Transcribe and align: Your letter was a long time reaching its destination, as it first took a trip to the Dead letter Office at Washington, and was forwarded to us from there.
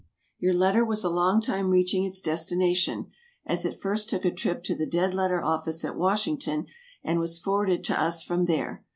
Your 0.39 0.55
letter 0.55 0.83
was 0.83 1.03
a 1.03 1.09
long 1.11 1.41
time 1.41 1.69
reaching 1.69 2.03
its 2.05 2.23
destination, 2.23 3.11
as 3.45 3.65
it 3.65 3.79
first 3.79 4.09
took 4.09 4.25
a 4.25 4.31
trip 4.33 4.63
to 4.63 4.73
the 4.73 4.87
Dead 4.89 5.13
letter 5.13 5.43
Office 5.43 5.85
at 5.85 5.95
Washington, 5.95 6.65
and 7.03 7.19
was 7.19 7.37
forwarded 7.37 7.83
to 7.83 8.01
us 8.01 8.23
from 8.23 8.45
there. 8.45 8.83